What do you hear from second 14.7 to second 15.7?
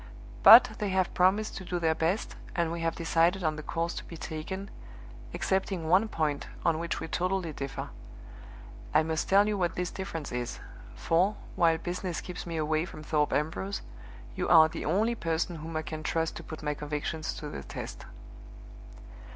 only person